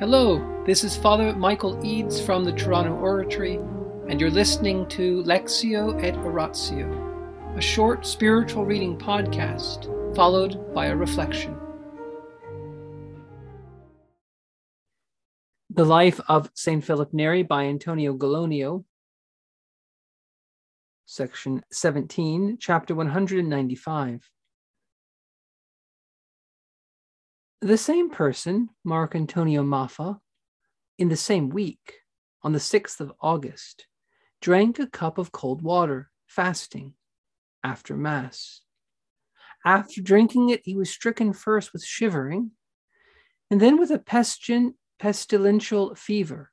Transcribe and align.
Hello, 0.00 0.64
this 0.66 0.82
is 0.82 0.96
Father 0.96 1.32
Michael 1.36 1.78
Eads 1.86 2.20
from 2.20 2.42
the 2.42 2.50
Toronto 2.50 2.94
Oratory, 2.94 3.60
and 4.08 4.20
you're 4.20 4.28
listening 4.28 4.88
to 4.88 5.22
Lectio 5.22 6.02
et 6.02 6.16
Oratio, 6.16 7.54
a 7.56 7.60
short 7.60 8.04
spiritual 8.04 8.64
reading 8.64 8.98
podcast 8.98 9.86
followed 10.16 10.74
by 10.74 10.86
a 10.86 10.96
reflection. 10.96 11.56
The 15.70 15.84
Life 15.84 16.20
of 16.26 16.50
St. 16.54 16.82
Philip 16.82 17.14
Neri 17.14 17.44
by 17.44 17.66
Antonio 17.66 18.14
Gallonio, 18.14 18.84
section 21.06 21.62
17, 21.70 22.58
chapter 22.58 22.96
195. 22.96 24.28
The 27.64 27.78
same 27.78 28.10
person, 28.10 28.68
Mark 28.84 29.14
Antonio 29.14 29.62
Maffa, 29.62 30.20
in 30.98 31.08
the 31.08 31.16
same 31.16 31.48
week, 31.48 31.94
on 32.42 32.52
the 32.52 32.58
6th 32.58 33.00
of 33.00 33.14
August, 33.22 33.86
drank 34.42 34.78
a 34.78 34.86
cup 34.86 35.16
of 35.16 35.32
cold 35.32 35.62
water, 35.62 36.10
fasting, 36.26 36.92
after 37.62 37.96
Mass. 37.96 38.60
After 39.64 40.02
drinking 40.02 40.50
it, 40.50 40.60
he 40.64 40.76
was 40.76 40.90
stricken 40.90 41.32
first 41.32 41.72
with 41.72 41.82
shivering, 41.82 42.50
and 43.50 43.62
then 43.62 43.78
with 43.78 43.90
a 43.90 43.98
pestilential 45.00 45.94
fever, 45.96 46.52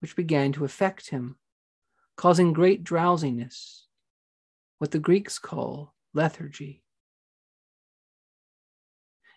which 0.00 0.14
began 0.14 0.52
to 0.52 0.66
affect 0.66 1.08
him, 1.08 1.38
causing 2.14 2.52
great 2.52 2.84
drowsiness, 2.84 3.86
what 4.76 4.90
the 4.90 4.98
Greeks 4.98 5.38
call 5.38 5.94
lethargy 6.12 6.84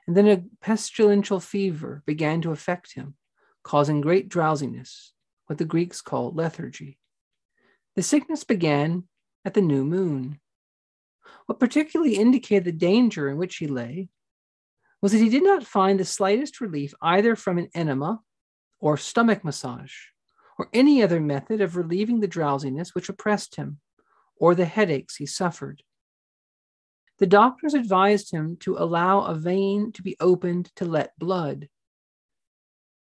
and 0.07 0.17
then 0.17 0.27
a 0.27 0.43
pestilential 0.61 1.39
fever 1.39 2.03
began 2.05 2.41
to 2.41 2.51
affect 2.51 2.93
him, 2.93 3.15
causing 3.63 4.01
great 4.01 4.29
drowsiness, 4.29 5.13
what 5.47 5.57
the 5.57 5.65
Greeks 5.65 6.01
call 6.01 6.31
lethargy. 6.31 6.99
The 7.95 8.03
sickness 8.03 8.43
began 8.43 9.03
at 9.45 9.53
the 9.53 9.61
new 9.61 9.85
moon. 9.85 10.39
What 11.45 11.59
particularly 11.59 12.15
indicated 12.15 12.65
the 12.65 12.71
danger 12.71 13.29
in 13.29 13.37
which 13.37 13.57
he 13.57 13.67
lay 13.67 14.09
was 15.01 15.11
that 15.11 15.19
he 15.19 15.29
did 15.29 15.43
not 15.43 15.65
find 15.65 15.99
the 15.99 16.05
slightest 16.05 16.61
relief 16.61 16.93
either 17.01 17.35
from 17.35 17.57
an 17.57 17.69
enema 17.73 18.21
or 18.79 18.97
stomach 18.97 19.43
massage 19.43 19.93
or 20.57 20.69
any 20.73 21.03
other 21.03 21.19
method 21.19 21.61
of 21.61 21.75
relieving 21.75 22.19
the 22.19 22.27
drowsiness 22.27 22.95
which 22.95 23.09
oppressed 23.09 23.55
him 23.55 23.79
or 24.37 24.55
the 24.55 24.65
headaches 24.65 25.17
he 25.17 25.25
suffered. 25.25 25.83
The 27.19 27.27
doctors 27.27 27.73
advised 27.73 28.31
him 28.31 28.57
to 28.57 28.77
allow 28.77 29.21
a 29.21 29.35
vein 29.35 29.91
to 29.93 30.01
be 30.01 30.15
opened 30.19 30.71
to 30.75 30.85
let 30.85 31.17
blood. 31.19 31.69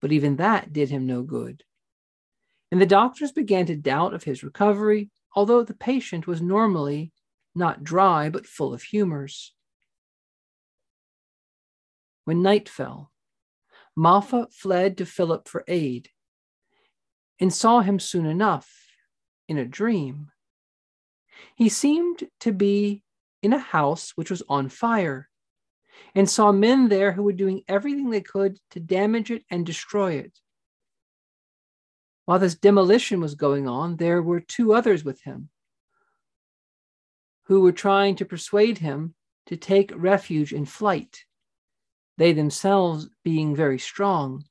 But 0.00 0.12
even 0.12 0.36
that 0.36 0.72
did 0.72 0.90
him 0.90 1.06
no 1.06 1.22
good. 1.22 1.62
And 2.70 2.80
the 2.80 2.86
doctors 2.86 3.32
began 3.32 3.66
to 3.66 3.76
doubt 3.76 4.14
of 4.14 4.24
his 4.24 4.42
recovery, 4.42 5.10
although 5.36 5.62
the 5.62 5.74
patient 5.74 6.26
was 6.26 6.42
normally 6.42 7.12
not 7.54 7.84
dry 7.84 8.28
but 8.28 8.46
full 8.46 8.74
of 8.74 8.82
humors. 8.82 9.54
When 12.24 12.42
night 12.42 12.68
fell, 12.68 13.12
Maffa 13.96 14.52
fled 14.52 14.98
to 14.98 15.06
Philip 15.06 15.48
for 15.48 15.64
aid 15.68 16.10
and 17.38 17.52
saw 17.52 17.80
him 17.80 17.98
soon 17.98 18.26
enough 18.26 18.70
in 19.48 19.58
a 19.58 19.64
dream. 19.64 20.30
He 21.56 21.68
seemed 21.68 22.28
to 22.40 22.52
be 22.52 23.02
in 23.42 23.52
a 23.52 23.58
house 23.58 24.12
which 24.14 24.30
was 24.30 24.42
on 24.48 24.68
fire 24.68 25.28
and 26.14 26.28
saw 26.28 26.52
men 26.52 26.88
there 26.88 27.12
who 27.12 27.22
were 27.22 27.32
doing 27.32 27.62
everything 27.68 28.10
they 28.10 28.20
could 28.20 28.58
to 28.70 28.80
damage 28.80 29.30
it 29.30 29.44
and 29.50 29.66
destroy 29.66 30.12
it. 30.12 30.38
While 32.24 32.38
this 32.38 32.54
demolition 32.54 33.20
was 33.20 33.34
going 33.34 33.68
on, 33.68 33.96
there 33.96 34.22
were 34.22 34.40
two 34.40 34.72
others 34.72 35.04
with 35.04 35.20
him 35.22 35.50
who 37.44 37.60
were 37.60 37.72
trying 37.72 38.16
to 38.16 38.24
persuade 38.24 38.78
him 38.78 39.14
to 39.46 39.56
take 39.56 39.92
refuge 39.94 40.52
in 40.52 40.64
flight, 40.64 41.24
they 42.16 42.32
themselves 42.32 43.08
being 43.24 43.56
very 43.56 43.78
strong. 43.78 44.44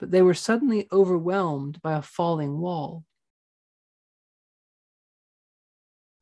But 0.00 0.10
they 0.10 0.22
were 0.22 0.34
suddenly 0.34 0.88
overwhelmed 0.90 1.80
by 1.82 1.92
a 1.92 2.02
falling 2.02 2.58
wall. 2.58 3.04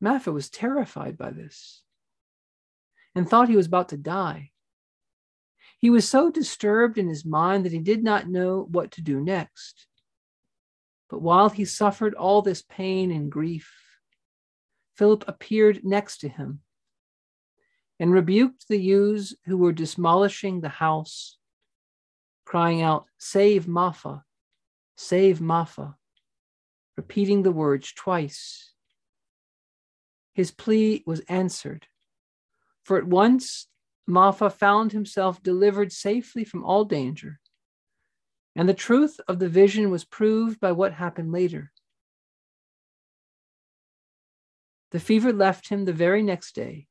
Maffa 0.01 0.33
was 0.33 0.49
terrified 0.49 1.17
by 1.17 1.31
this 1.31 1.83
and 3.13 3.29
thought 3.29 3.49
he 3.49 3.55
was 3.55 3.67
about 3.67 3.89
to 3.89 3.97
die. 3.97 4.51
He 5.79 5.89
was 5.89 6.07
so 6.07 6.31
disturbed 6.31 6.97
in 6.97 7.07
his 7.07 7.25
mind 7.25 7.65
that 7.65 7.71
he 7.71 7.79
did 7.79 8.03
not 8.03 8.29
know 8.29 8.67
what 8.69 8.91
to 8.91 9.01
do 9.01 9.19
next. 9.19 9.87
But 11.09 11.21
while 11.21 11.49
he 11.49 11.65
suffered 11.65 12.13
all 12.13 12.41
this 12.41 12.61
pain 12.61 13.11
and 13.11 13.31
grief, 13.31 13.71
Philip 14.95 15.25
appeared 15.27 15.83
next 15.83 16.19
to 16.19 16.29
him 16.29 16.61
and 17.99 18.13
rebuked 18.13 18.67
the 18.67 18.79
youths 18.79 19.35
who 19.45 19.57
were 19.57 19.73
demolishing 19.73 20.61
the 20.61 20.69
house, 20.69 21.37
crying 22.45 22.81
out, 22.81 23.05
Save 23.17 23.65
Maffa, 23.65 24.23
save 24.95 25.39
Maffa, 25.39 25.95
repeating 26.97 27.43
the 27.43 27.51
words 27.51 27.91
twice 27.91 28.70
his 30.33 30.51
plea 30.51 31.03
was 31.05 31.21
answered. 31.21 31.87
For 32.83 32.97
at 32.97 33.05
once 33.05 33.67
Maffa 34.09 34.51
found 34.51 34.91
himself 34.91 35.41
delivered 35.43 35.91
safely 35.91 36.43
from 36.43 36.63
all 36.63 36.85
danger, 36.85 37.39
and 38.55 38.67
the 38.67 38.73
truth 38.73 39.19
of 39.27 39.39
the 39.39 39.49
vision 39.49 39.89
was 39.89 40.03
proved 40.03 40.59
by 40.59 40.71
what 40.71 40.93
happened 40.93 41.31
later. 41.31 41.71
The 44.91 44.99
fever 44.99 45.31
left 45.31 45.69
him 45.69 45.85
the 45.85 45.93
very 45.93 46.21
next 46.21 46.53
day, 46.53 46.87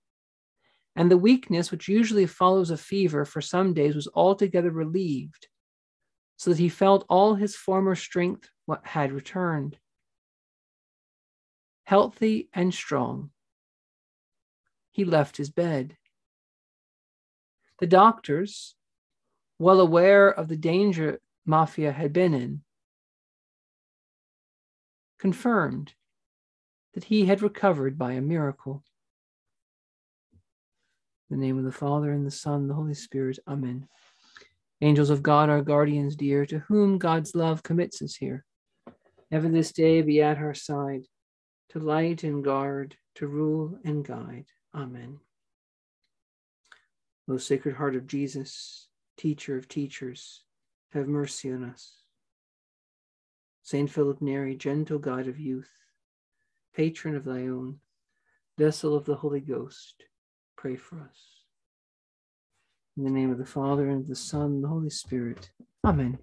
and 0.97 1.11
the 1.11 1.19
weakness 1.19 1.71
which 1.71 1.89
usually 1.89 2.27
follows 2.27 2.71
a 2.71 2.77
fever 2.77 3.25
for 3.25 3.41
some 3.41 3.75
days 3.75 3.95
was 3.95 4.09
altogether 4.15 4.71
relieved, 4.71 5.49
so 6.37 6.51
that 6.51 6.59
he 6.59 6.71
felt 6.71 7.05
all 7.09 7.34
his 7.34 7.57
former 7.57 7.95
strength 7.95 8.49
had 8.84 9.12
returned 9.12 9.78
healthy 11.91 12.49
and 12.55 12.73
strong. 12.73 13.31
He 14.93 15.05
left 15.05 15.39
his 15.39 15.51
bed. 15.51 15.97
The 17.81 17.89
doctors, 17.89 18.77
well 19.59 19.81
aware 19.81 20.28
of 20.28 20.47
the 20.47 20.56
danger 20.56 21.19
Maffa 21.49 21.93
had 21.93 22.12
been 22.12 22.33
in, 22.33 22.62
confirmed 25.19 25.95
that 26.95 27.03
he 27.03 27.27
had 27.27 27.43
recovered 27.43 27.99
by 27.99 28.12
a 28.12 28.21
miracle. 28.21 28.84
In 31.28 31.41
the 31.41 31.45
name 31.45 31.59
of 31.59 31.65
the 31.65 31.72
Father, 31.72 32.12
and 32.12 32.25
the 32.25 32.31
Son, 32.31 32.61
and 32.61 32.71
the 32.71 32.75
Holy 32.75 32.95
Spirit. 32.95 33.41
Amen. 33.49 33.89
Angels 34.81 35.11
of 35.11 35.25
God, 35.25 35.51
our 35.51 35.61
guardians 35.61 36.15
dear, 36.15 36.47
to 36.47 36.61
whom 36.61 36.99
God's 36.99 37.34
love 37.34 37.65
commits 37.65 38.01
us 38.01 38.15
here, 38.15 38.45
ever 39.33 39.49
this 39.49 39.72
day 39.72 40.03
be 40.03 40.22
at 40.22 40.39
our 40.39 40.55
side 40.55 41.03
to 41.71 41.79
light 41.79 42.25
and 42.25 42.45
guard, 42.45 42.97
to 43.15 43.27
rule 43.27 43.79
and 43.85 44.05
guide. 44.05 44.47
Amen. 44.75 45.19
Most 47.27 47.47
Sacred 47.47 47.77
Heart 47.77 47.97
of 47.97 48.07
Jesus, 48.07 48.89
teacher 49.17 49.57
of 49.57 49.69
teachers, 49.69 50.43
have 50.93 51.07
mercy 51.07 51.53
on 51.53 51.65
us. 51.65 52.03
Saint 53.63 53.89
Philip 53.89 54.21
Neri, 54.21 54.57
gentle 54.57 54.99
guide 54.99 55.29
of 55.29 55.39
youth, 55.39 55.71
patron 56.75 57.15
of 57.15 57.25
thy 57.25 57.43
own, 57.43 57.77
vessel 58.59 58.97
of 58.97 59.05
the 59.05 59.15
Holy 59.15 59.41
Ghost, 59.41 60.05
pray 60.57 60.75
for 60.75 60.97
us. 61.01 61.45
In 62.97 63.05
the 63.05 63.11
name 63.11 63.31
of 63.31 63.39
the 63.39 63.47
Father, 63.47 63.89
and 63.89 64.03
of 64.03 64.09
the 64.09 64.16
Son, 64.16 64.47
and 64.47 64.65
the 64.65 64.69
Holy 64.69 64.91
Spirit. 64.91 65.51
Amen. 65.84 66.19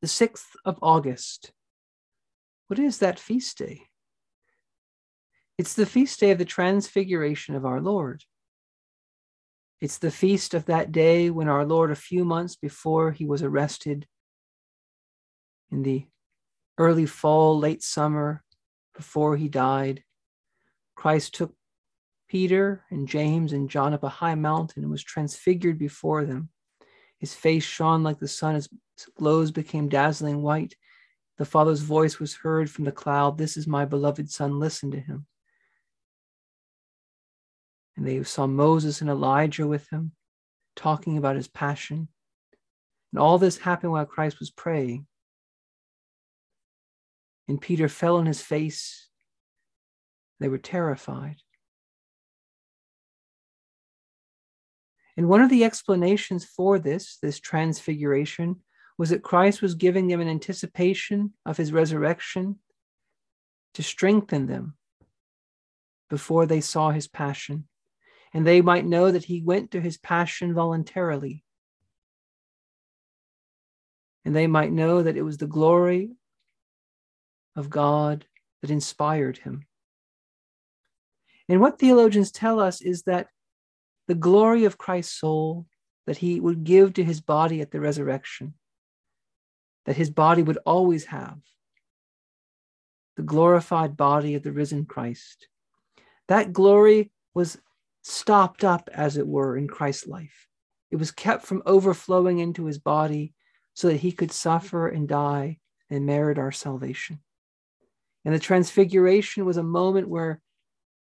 The 0.00 0.06
6th 0.06 0.54
of 0.64 0.78
August. 0.82 1.52
What 2.68 2.78
is 2.78 2.98
that 2.98 3.18
feast 3.18 3.58
day? 3.58 3.82
It's 5.56 5.74
the 5.74 5.86
feast 5.86 6.20
day 6.20 6.30
of 6.30 6.38
the 6.38 6.44
transfiguration 6.44 7.54
of 7.54 7.64
our 7.66 7.80
Lord. 7.80 8.24
It's 9.80 9.98
the 9.98 10.10
feast 10.10 10.54
of 10.54 10.66
that 10.66 10.92
day 10.92 11.30
when 11.30 11.48
our 11.48 11.64
Lord, 11.64 11.90
a 11.90 11.96
few 11.96 12.24
months 12.24 12.56
before 12.56 13.12
he 13.12 13.24
was 13.24 13.42
arrested 13.42 14.06
in 15.70 15.82
the 15.82 16.06
early 16.78 17.06
fall, 17.06 17.58
late 17.58 17.82
summer, 17.82 18.42
before 18.96 19.36
he 19.36 19.48
died, 19.48 20.02
Christ 20.94 21.34
took 21.34 21.54
Peter 22.28 22.84
and 22.90 23.08
James 23.08 23.52
and 23.52 23.70
John 23.70 23.94
up 23.94 24.02
a 24.02 24.08
high 24.08 24.34
mountain 24.34 24.82
and 24.82 24.90
was 24.90 25.02
transfigured 25.02 25.78
before 25.78 26.24
them. 26.24 26.50
His 27.18 27.34
face 27.34 27.64
shone 27.64 28.02
like 28.02 28.18
the 28.18 28.28
sun, 28.28 28.54
his 28.54 28.68
clothes 29.16 29.50
became 29.50 29.88
dazzling 29.88 30.42
white. 30.42 30.74
The 31.36 31.44
Father's 31.44 31.80
voice 31.80 32.18
was 32.18 32.34
heard 32.34 32.70
from 32.70 32.84
the 32.84 32.92
cloud 32.92 33.38
This 33.38 33.56
is 33.56 33.66
my 33.66 33.84
beloved 33.84 34.30
Son, 34.30 34.58
listen 34.58 34.90
to 34.92 35.00
him. 35.00 35.26
And 37.96 38.06
they 38.06 38.22
saw 38.22 38.46
Moses 38.46 39.00
and 39.00 39.10
Elijah 39.10 39.66
with 39.66 39.88
him, 39.90 40.12
talking 40.76 41.18
about 41.18 41.36
his 41.36 41.48
passion. 41.48 42.08
And 43.12 43.20
all 43.20 43.38
this 43.38 43.58
happened 43.58 43.92
while 43.92 44.06
Christ 44.06 44.38
was 44.38 44.50
praying. 44.50 45.06
And 47.48 47.60
Peter 47.60 47.88
fell 47.88 48.16
on 48.16 48.26
his 48.26 48.40
face. 48.40 49.08
They 50.38 50.48
were 50.48 50.58
terrified. 50.58 51.36
And 55.18 55.28
one 55.28 55.40
of 55.40 55.50
the 55.50 55.64
explanations 55.64 56.44
for 56.44 56.78
this, 56.78 57.18
this 57.20 57.40
transfiguration, 57.40 58.62
was 58.96 59.10
that 59.10 59.24
Christ 59.24 59.60
was 59.60 59.74
giving 59.74 60.06
them 60.06 60.20
an 60.20 60.28
anticipation 60.28 61.32
of 61.44 61.56
his 61.56 61.72
resurrection 61.72 62.60
to 63.74 63.82
strengthen 63.82 64.46
them 64.46 64.76
before 66.08 66.46
they 66.46 66.60
saw 66.60 66.90
his 66.90 67.08
passion, 67.08 67.66
and 68.32 68.46
they 68.46 68.60
might 68.60 68.86
know 68.86 69.10
that 69.10 69.24
he 69.24 69.42
went 69.42 69.72
to 69.72 69.80
his 69.80 69.98
passion 69.98 70.54
voluntarily. 70.54 71.42
And 74.24 74.36
they 74.36 74.46
might 74.46 74.70
know 74.70 75.02
that 75.02 75.16
it 75.16 75.22
was 75.22 75.38
the 75.38 75.48
glory 75.48 76.12
of 77.56 77.70
God 77.70 78.24
that 78.62 78.70
inspired 78.70 79.38
him. 79.38 79.66
And 81.48 81.60
what 81.60 81.80
theologians 81.80 82.30
tell 82.30 82.60
us 82.60 82.80
is 82.80 83.02
that 83.02 83.26
the 84.08 84.14
glory 84.14 84.64
of 84.64 84.78
Christ's 84.78 85.20
soul 85.20 85.66
that 86.06 86.16
he 86.16 86.40
would 86.40 86.64
give 86.64 86.94
to 86.94 87.04
his 87.04 87.20
body 87.20 87.60
at 87.60 87.70
the 87.70 87.80
resurrection, 87.80 88.54
that 89.84 89.96
his 89.96 90.10
body 90.10 90.42
would 90.42 90.58
always 90.64 91.04
have, 91.04 91.38
the 93.16 93.22
glorified 93.22 93.96
body 93.96 94.34
of 94.34 94.42
the 94.42 94.52
risen 94.52 94.86
Christ. 94.86 95.48
That 96.28 96.52
glory 96.52 97.12
was 97.34 97.58
stopped 98.02 98.64
up, 98.64 98.88
as 98.92 99.18
it 99.18 99.26
were, 99.26 99.56
in 99.56 99.68
Christ's 99.68 100.06
life. 100.06 100.48
It 100.90 100.96
was 100.96 101.10
kept 101.10 101.44
from 101.44 101.62
overflowing 101.66 102.38
into 102.38 102.64
his 102.64 102.78
body 102.78 103.34
so 103.74 103.88
that 103.88 103.98
he 103.98 104.12
could 104.12 104.32
suffer 104.32 104.88
and 104.88 105.06
die 105.06 105.58
and 105.90 106.06
merit 106.06 106.38
our 106.38 106.52
salvation. 106.52 107.20
And 108.24 108.34
the 108.34 108.38
transfiguration 108.38 109.44
was 109.44 109.58
a 109.58 109.62
moment 109.62 110.08
where 110.08 110.40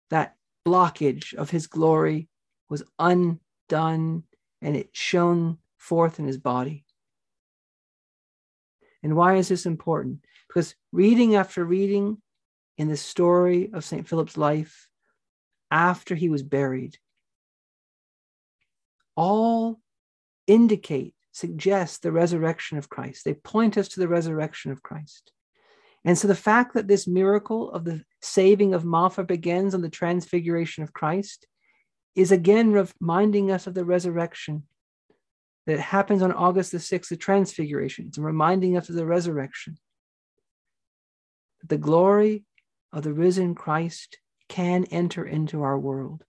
that 0.10 0.36
blockage 0.66 1.34
of 1.34 1.50
his 1.50 1.68
glory 1.68 2.28
was 2.70 2.84
undone 3.00 4.24
and 4.62 4.76
it 4.76 4.90
shone 4.92 5.58
forth 5.78 6.20
in 6.20 6.28
his 6.28 6.38
body. 6.38 6.86
And 9.04 9.16
why 9.16 9.36
is 9.36 9.48
this 9.48 9.66
important? 9.66 10.26
Because 10.48 10.76
reading 10.92 11.36
after 11.36 11.64
reading 11.64 12.22
in 12.78 12.88
the 12.88 12.98
story 12.98 13.70
of 13.74 13.86
St. 13.86 14.08
Philip's 14.08 14.38
life 14.38 14.90
after 15.72 16.16
he 16.16 16.30
was 16.30 16.44
buried, 16.44 16.98
all 19.16 19.80
indicate, 20.48 21.14
suggest 21.32 22.02
the 22.02 22.12
resurrection 22.12 22.78
of 22.78 22.90
Christ. 22.90 23.24
They 23.24 23.34
point 23.34 23.78
us 23.78 23.88
to 23.90 24.00
the 24.00 24.08
resurrection 24.08 24.72
of 24.72 24.84
Christ. 24.84 25.32
And 26.04 26.18
so 26.18 26.28
the 26.28 26.36
fact 26.36 26.74
that 26.74 26.88
this 26.88 27.08
miracle 27.08 27.72
of 27.72 27.84
the 27.84 28.04
saving 28.22 28.74
of 28.74 28.84
Maffa 28.84 29.26
begins 29.26 29.76
on 29.76 29.82
the 29.82 29.90
transfiguration 29.90 30.84
of 30.84 30.94
Christ 30.94 31.46
is 32.18 32.32
again 32.32 32.72
reminding 32.72 33.52
us 33.52 33.68
of 33.68 33.76
the 33.76 33.86
resurrection 33.86 34.64
that 35.68 35.80
happens 35.80 36.24
on 36.24 36.32
August 36.32 36.72
the 36.72 36.80
6th, 36.80 37.10
the 37.10 37.16
transfiguration. 37.16 38.06
It's 38.08 38.18
reminding 38.18 38.76
us 38.76 38.90
of 38.90 38.96
the 38.96 39.06
resurrection. 39.06 39.78
The 41.68 41.78
glory 41.78 42.44
of 42.92 43.04
the 43.04 43.14
risen 43.14 43.54
Christ 43.54 44.18
can 44.50 44.86
enter 44.86 45.26
into 45.26 45.62
our 45.62 45.78
world. 45.78 46.24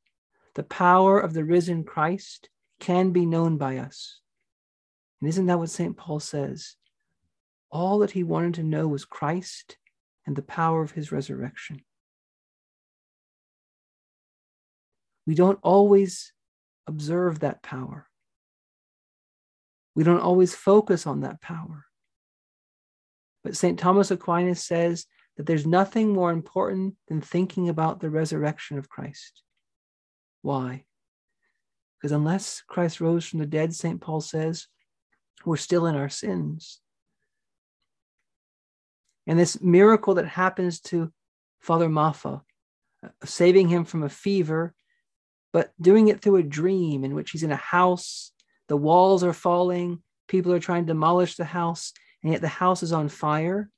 The 0.57 0.63
power 0.63 1.19
of 1.19 1.33
the 1.33 1.45
risen 1.45 1.85
Christ 1.85 2.51
can 2.81 3.11
be 3.11 3.25
known 3.25 3.57
by 3.57 3.79
us. 3.79 4.21
And 5.23 5.29
isn't 5.29 5.47
that 5.47 5.59
what 5.59 5.71
St. 5.71 5.97
Paul 5.97 6.21
says? 6.21 6.77
All 7.71 8.01
that 8.01 8.11
he 8.11 8.25
wanted 8.25 8.55
to 8.55 8.63
know 8.63 8.89
was 8.89 9.07
Christ 9.07 9.79
and 10.27 10.37
the 10.37 10.43
power 10.43 10.83
of 10.83 10.91
his 10.91 11.11
resurrection. 11.13 11.81
We 15.29 15.35
don't 15.35 15.59
always 15.63 16.33
observe 16.87 17.41
that 17.41 17.63
power. 17.63 18.09
We 19.95 20.03
don't 20.03 20.23
always 20.23 20.55
focus 20.55 21.07
on 21.07 21.21
that 21.21 21.43
power. 21.43 21.85
But 23.45 23.55
St. 23.55 23.79
Thomas 23.79 24.11
Aquinas 24.11 24.65
says 24.65 25.05
that 25.37 25.45
there's 25.45 25.67
nothing 25.67 26.15
more 26.15 26.33
important 26.33 26.95
than 27.09 27.21
thinking 27.21 27.69
about 27.69 28.01
the 28.01 28.09
resurrection 28.09 28.79
of 28.79 28.89
Christ. 28.89 29.43
Why? 30.41 30.85
Because 32.01 32.13
unless 32.13 32.63
Christ 32.67 32.99
rose 32.99 33.27
from 33.27 33.41
the 33.41 33.47
dead, 33.47 33.75
St. 33.75 34.01
Paul 34.01 34.23
says, 34.23 34.67
we're 35.45 35.59
still 35.59 35.85
in 35.85 35.95
our 35.95 36.09
sins. 36.09 36.81
And 39.27 39.39
this 39.39 39.61
miracle 39.61 40.15
that 40.15 40.27
happens 40.27 40.81
to 40.81 41.13
Father 41.61 41.91
Maffa, 41.91 42.41
uh, 43.05 43.09
saving 43.27 43.69
him 43.69 43.85
from 43.85 44.03
a 44.05 44.09
fever 44.09 44.73
but 45.53 45.73
doing 45.81 46.09
it 46.09 46.21
through 46.21 46.37
a 46.37 46.43
dream 46.43 47.05
in 47.05 47.15
which 47.15 47.31
he's 47.31 47.43
in 47.43 47.53
a 47.53 47.57
house, 47.57 48.33
the 48.69 48.77
walls 48.77 49.25
are 49.25 49.33
falling, 49.33 50.03
people 50.29 50.53
are 50.53 50.61
trying 50.61 50.85
to 50.85 50.93
demolish 50.93 51.37
the 51.37 51.45
house, 51.45 51.93
and 52.23 52.33
yet 52.33 52.43
the 52.43 52.49
house 52.49 52.83
is 52.83 52.93
on 52.93 53.09
fire, 53.09 53.71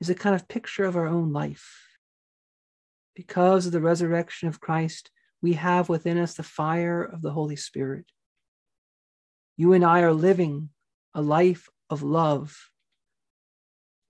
is 0.00 0.10
a 0.10 0.14
kind 0.14 0.34
of 0.34 0.48
picture 0.48 0.84
of 0.84 0.96
our 0.96 1.06
own 1.06 1.32
life. 1.32 1.82
Because 3.14 3.66
of 3.66 3.72
the 3.72 3.80
resurrection 3.80 4.48
of 4.48 4.60
Christ, 4.60 5.10
we 5.40 5.54
have 5.54 5.88
within 5.88 6.18
us 6.18 6.34
the 6.34 6.42
fire 6.42 7.02
of 7.02 7.22
the 7.22 7.30
Holy 7.30 7.56
Spirit. 7.56 8.06
You 9.56 9.72
and 9.72 9.84
I 9.84 10.00
are 10.00 10.12
living 10.12 10.70
a 11.14 11.22
life 11.22 11.68
of 11.88 12.02
love. 12.02 12.70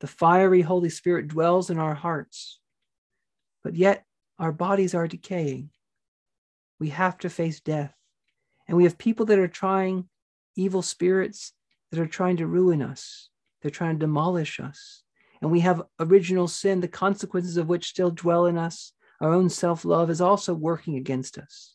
The 0.00 0.06
fiery 0.06 0.62
Holy 0.62 0.88
Spirit 0.88 1.28
dwells 1.28 1.70
in 1.70 1.78
our 1.78 1.94
hearts, 1.94 2.58
but 3.62 3.74
yet 3.74 4.04
our 4.38 4.52
bodies 4.52 4.94
are 4.94 5.06
decaying 5.06 5.70
we 6.78 6.90
have 6.90 7.18
to 7.18 7.30
face 7.30 7.60
death. 7.60 7.94
And 8.68 8.76
we 8.76 8.84
have 8.84 8.98
people 8.98 9.26
that 9.26 9.38
are 9.38 9.48
trying, 9.48 10.08
evil 10.56 10.82
spirits 10.82 11.52
that 11.90 12.00
are 12.00 12.06
trying 12.06 12.38
to 12.38 12.46
ruin 12.46 12.82
us, 12.82 13.28
they're 13.62 13.70
trying 13.70 13.96
to 13.96 14.06
demolish 14.06 14.60
us. 14.60 15.02
And 15.40 15.50
we 15.50 15.60
have 15.60 15.82
original 16.00 16.48
sin, 16.48 16.80
the 16.80 16.88
consequences 16.88 17.56
of 17.56 17.68
which 17.68 17.88
still 17.88 18.10
dwell 18.10 18.46
in 18.46 18.56
us. 18.56 18.92
Our 19.20 19.32
own 19.32 19.48
self 19.48 19.84
love 19.84 20.10
is 20.10 20.20
also 20.20 20.54
working 20.54 20.96
against 20.96 21.38
us. 21.38 21.74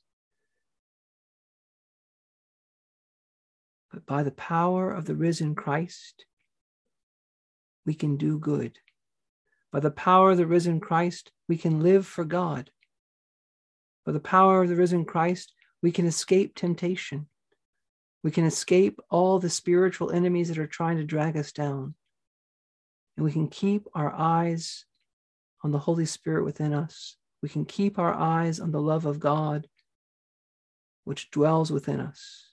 But 3.92 4.06
by 4.06 4.24
the 4.24 4.32
power 4.32 4.92
of 4.92 5.06
the 5.06 5.16
risen 5.16 5.54
Christ, 5.54 6.26
we 7.86 7.94
can 7.94 8.16
do 8.16 8.40
good. 8.40 8.78
By 9.72 9.80
the 9.80 9.92
power 9.92 10.32
of 10.32 10.38
the 10.38 10.46
risen 10.46 10.80
Christ, 10.80 11.32
we 11.48 11.58
can 11.58 11.82
live 11.82 12.06
for 12.06 12.24
God. 12.24 12.72
By 14.06 14.12
the 14.12 14.20
power 14.20 14.64
of 14.64 14.70
the 14.70 14.76
risen 14.76 15.06
Christ, 15.06 15.54
we 15.82 15.92
can 15.92 16.06
escape 16.06 16.56
temptation. 16.56 17.28
We 18.24 18.32
can 18.32 18.46
escape 18.46 19.00
all 19.10 19.40
the 19.40 19.50
spiritual 19.50 20.12
enemies 20.12 20.50
that 20.50 20.58
are 20.58 20.68
trying 20.68 20.98
to 20.98 21.04
drag 21.04 21.38
us 21.38 21.52
down. 21.52 21.96
And 23.16 23.26
we 23.26 23.32
can 23.32 23.48
keep 23.48 23.88
our 23.94 24.12
eyes 24.12 24.86
on 25.64 25.72
the 25.72 25.80
Holy 25.80 26.06
Spirit 26.06 26.44
within 26.44 26.74
us. 26.74 27.18
We 27.42 27.50
can 27.50 27.66
keep 27.66 28.00
our 28.00 28.14
eyes 28.14 28.60
on 28.60 28.72
the 28.72 28.82
love 28.82 29.06
of 29.06 29.20
God, 29.20 29.68
which 31.04 31.32
dwells 31.32 31.72
within 31.72 32.00
us. 32.00 32.48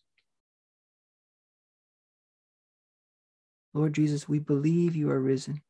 Lord 3.74 3.94
Jesus, 3.94 4.28
we 4.28 4.38
believe 4.38 4.96
you 4.96 5.10
are 5.10 5.20
risen. 5.20 5.62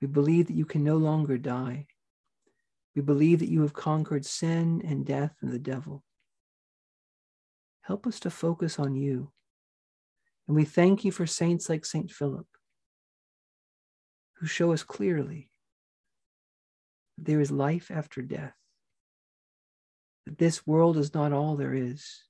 We 0.00 0.08
believe 0.08 0.46
that 0.46 0.56
you 0.56 0.64
can 0.64 0.84
no 0.84 0.96
longer 0.96 1.38
die. 1.38 1.87
We 2.94 3.02
believe 3.02 3.38
that 3.40 3.50
you 3.50 3.62
have 3.62 3.72
conquered 3.72 4.26
sin 4.26 4.82
and 4.84 5.06
death 5.06 5.36
and 5.40 5.52
the 5.52 5.58
devil. 5.58 6.02
Help 7.82 8.06
us 8.06 8.20
to 8.20 8.30
focus 8.30 8.78
on 8.78 8.96
you. 8.96 9.32
And 10.46 10.56
we 10.56 10.64
thank 10.64 11.04
you 11.04 11.12
for 11.12 11.26
saints 11.26 11.68
like 11.68 11.84
St. 11.84 12.10
Philip, 12.10 12.46
who 14.36 14.46
show 14.46 14.72
us 14.72 14.82
clearly 14.82 15.50
that 17.16 17.26
there 17.26 17.40
is 17.40 17.50
life 17.50 17.90
after 17.90 18.22
death, 18.22 18.54
that 20.26 20.38
this 20.38 20.66
world 20.66 20.96
is 20.96 21.14
not 21.14 21.32
all 21.32 21.56
there 21.56 21.74
is. 21.74 22.24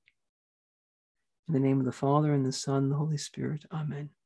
In 1.47 1.53
the 1.53 1.59
name 1.59 1.79
of 1.79 1.85
the 1.85 1.91
Father, 1.91 2.33
and 2.33 2.45
the 2.45 2.51
Son, 2.51 2.83
and 2.83 2.91
the 2.91 2.97
Holy 2.97 3.17
Spirit, 3.17 3.65
amen. 3.71 4.09